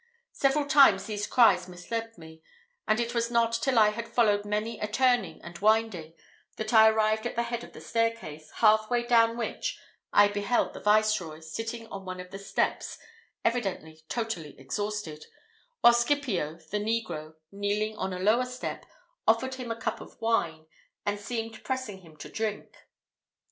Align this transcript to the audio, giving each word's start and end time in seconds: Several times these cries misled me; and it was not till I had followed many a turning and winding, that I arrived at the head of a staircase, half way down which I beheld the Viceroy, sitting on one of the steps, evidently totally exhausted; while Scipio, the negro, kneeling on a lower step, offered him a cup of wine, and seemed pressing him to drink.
Several 0.31 0.65
times 0.65 1.05
these 1.05 1.27
cries 1.27 1.67
misled 1.67 2.17
me; 2.17 2.41
and 2.87 2.99
it 2.99 3.13
was 3.13 3.29
not 3.29 3.53
till 3.61 3.77
I 3.77 3.89
had 3.89 4.07
followed 4.07 4.45
many 4.45 4.79
a 4.79 4.87
turning 4.87 5.39
and 5.43 5.59
winding, 5.59 6.15
that 6.55 6.73
I 6.73 6.89
arrived 6.89 7.27
at 7.27 7.35
the 7.35 7.43
head 7.43 7.63
of 7.63 7.75
a 7.75 7.81
staircase, 7.81 8.49
half 8.55 8.89
way 8.89 9.03
down 9.05 9.37
which 9.37 9.77
I 10.11 10.27
beheld 10.27 10.73
the 10.73 10.79
Viceroy, 10.79 11.41
sitting 11.41 11.85
on 11.89 12.03
one 12.03 12.19
of 12.19 12.31
the 12.31 12.39
steps, 12.39 12.97
evidently 13.45 14.01
totally 14.09 14.59
exhausted; 14.59 15.27
while 15.81 15.93
Scipio, 15.93 16.55
the 16.55 16.79
negro, 16.79 17.35
kneeling 17.51 17.95
on 17.97 18.11
a 18.11 18.17
lower 18.17 18.45
step, 18.45 18.87
offered 19.27 19.53
him 19.53 19.69
a 19.69 19.75
cup 19.79 20.01
of 20.01 20.19
wine, 20.19 20.65
and 21.05 21.19
seemed 21.19 21.63
pressing 21.63 21.99
him 22.01 22.17
to 22.17 22.27
drink. 22.29 22.75